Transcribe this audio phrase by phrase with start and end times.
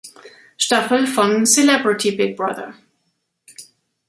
[0.57, 2.73] Staffel von Celebrity Big Brother.